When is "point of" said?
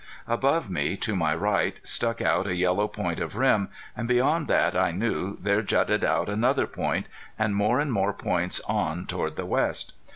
2.87-3.35